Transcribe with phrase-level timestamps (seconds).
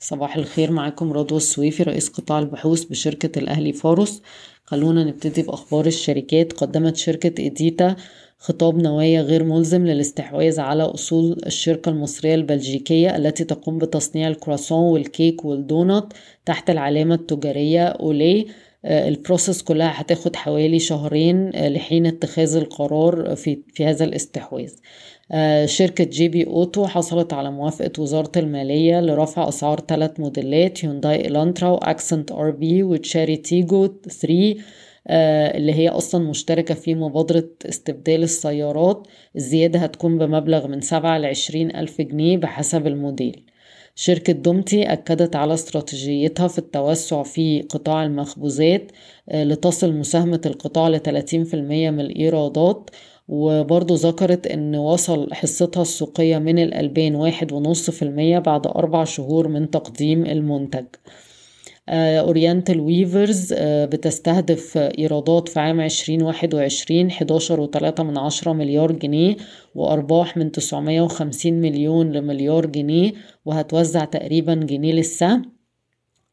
[0.00, 4.22] صباح الخير معاكم رضوى السويفي رئيس قطاع البحوث بشركة الأهلي فاروس
[4.64, 6.52] خلونا نبتدي بأخبار الشركات.
[6.52, 7.96] قدمت شركة إديتا
[8.38, 15.44] خطاب نوايا غير ملزم للاستحواذ على أصول الشركة المصرية البلجيكية التي تقوم بتصنيع الكرواسون والكيك
[15.44, 16.12] والدونات
[16.46, 18.46] تحت العلامة التجارية أولي.
[18.84, 24.70] ال process كلها هتاخد حوالي شهرين لحين اتخاذ القرار في, في هذا الاستحواذ.
[25.64, 32.32] شركة GB Auto حصلت على موافقة وزارة المالية لرفع أسعار ثلاث موديلات هيونداي إلانترا وأكسنت
[32.32, 34.54] RB وتشيري تيجو 3
[35.10, 39.06] اللي هي أصلا مشتركة في مبادرة استبدال السيارات.
[39.36, 43.44] الزيادة هتكون بمبلغ من سبعة لعشرين ألف جنيه بحسب الموديل.
[44.00, 48.92] شركة دومتي أكدت على استراتيجيتها في التوسع في قطاع المخبوزات
[49.34, 50.88] لتصل مساهمة القطاع
[51.44, 52.90] في المية من الإيرادات
[53.28, 59.48] وبرضو ذكرت إن وصل حصتها السوقية من الألبان واحد ونص في المية بعد أربع شهور
[59.48, 60.86] من تقديم المنتج.
[61.90, 69.36] أورينتال ويفرز بتستهدف إيرادات في عام عشرين واحد وعشرين حداشر وتلاتة من عشرة مليار جنيه
[69.74, 73.12] وأرباح من تسعمية وخمسين مليون لمليار جنيه
[73.44, 75.42] وهتوزع تقريبا جنيه للسهم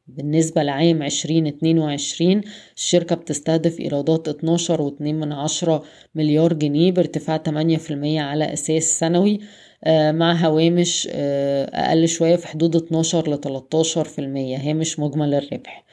[0.08, 2.42] بالنسبة لعام عشرين اتنين وعشرين
[2.76, 5.84] الشركة بتستهدف إيرادات اتناشر واتنين من عشرة
[6.16, 9.40] مليار جنيه بارتفاع تمانية في المية على أساس سنوي.
[9.88, 14.58] مع هوامش أقل شوية في حدود اتناشر لتلاتاشر في المية.
[14.58, 15.86] هامش مجمل الربح.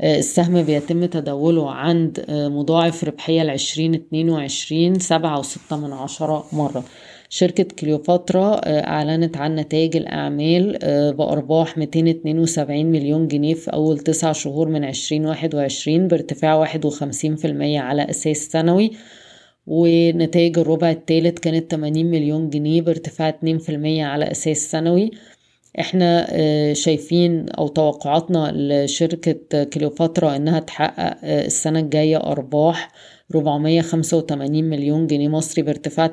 [0.00, 6.84] السهم بيتم تداوله عند مضاعف ربحية لعشرين اتنين وعشرين سبعة وستة من عشرة مرة.
[7.28, 10.78] شركة كليوباترا أعلنت عن نتائج الأعمال
[11.12, 18.90] بأرباح 272 مليون جنيه في أول تسع شهور من 2021 بارتفاع 51% على أساس سنوي.
[19.70, 23.34] ونتائج الربع الثالث كانت 80 مليون جنيه بارتفاع 2%
[24.00, 25.10] على أساس سنوي.
[25.80, 26.26] إحنا
[26.74, 32.90] شايفين أو توقعاتنا لشركة كليوباترا إنها تحقق السنة الجاية أرباح
[33.34, 36.12] 485 مليون جنيه مصري بارتفاع 30%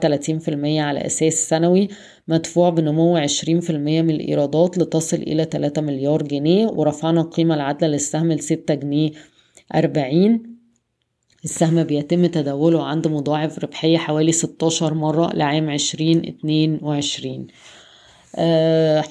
[0.63, 1.87] على أساس سنوي
[2.27, 8.39] مدفوع بنمو 20% من الإيرادات لتصل إلى 3 مليار جنيه ورفعنا القيمة العادلة للسهم ل
[8.39, 9.11] 6 جنيه
[9.75, 10.56] 40
[11.43, 17.47] السهم بيتم تداوله عند مضاعف ربحية حوالي 16 مرة لعام 2022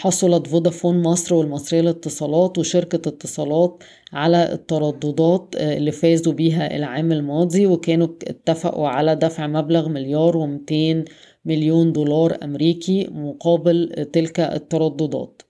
[0.01, 3.83] حصلت فودافون مصر والمصرية للاتصالات وشركة اتصالات
[4.13, 11.05] على الترددات اللي فازوا بيها العام الماضي وكانوا اتفقوا على دفع مبلغ مليار ومتين
[11.45, 15.43] مليون دولار أمريكي مقابل تلك الترددات.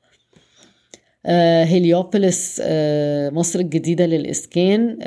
[1.65, 2.63] هيليوبوليس
[3.33, 4.99] مصر الجديدة للإسكان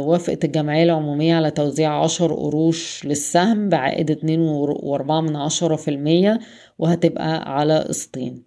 [0.00, 6.38] وافقت الجمعية العمومية على توزيع عشر قروش للسهم بعائد اتنين واربعة من عشرة في المية
[6.78, 8.42] وهتبقى على قسطين.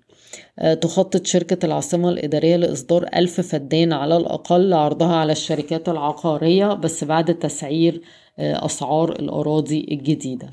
[0.81, 7.39] تخطط شركة العاصمة الإدارية لإصدار ألف فدان على الأقل لعرضها على الشركات العقارية بس بعد
[7.39, 8.01] تسعير
[8.39, 10.49] أسعار الأراضي الجديدة.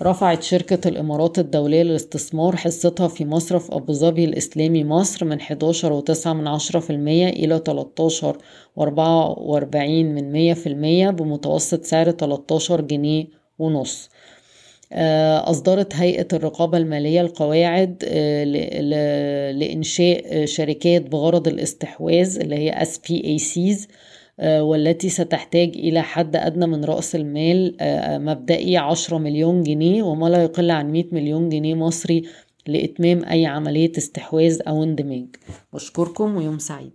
[0.00, 6.32] رفعت شركة الإمارات الدولية للاستثمار حصتها في مصرف أبو ظبي الإسلامي مصر من 11 وتسعة
[6.32, 8.36] من عشرة في المية إلى 13
[8.76, 13.26] وأربعة وأربعين من مية في المية بمتوسط سعر 13 جنيه
[13.58, 14.10] ونص.
[14.92, 18.04] أصدرت هيئة الرقابة المالية القواعد
[19.58, 23.88] لإنشاء شركات بغرض الاستحواذ اللي هي SPACs
[24.42, 27.76] والتي ستحتاج إلى حد أدنى من رأس المال
[28.24, 32.22] مبدئي عشرة مليون جنيه وما لا يقل عن مئة مليون جنيه مصري
[32.66, 35.26] لإتمام أي عملية استحواذ أو اندماج.
[35.72, 36.94] بشكركم ويوم سعيد.